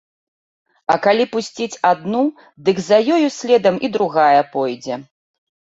А 0.93 0.95
калі 1.05 1.27
пусціць 1.33 1.79
адну, 1.91 2.23
дык 2.65 2.77
за 2.89 2.97
ёю 3.19 3.27
следам 3.39 3.75
і 3.87 3.95
другая 4.01 4.41
пойдзе. 4.57 5.03